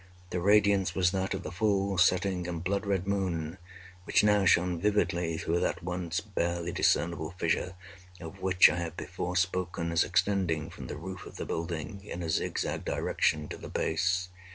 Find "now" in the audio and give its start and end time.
4.23-4.45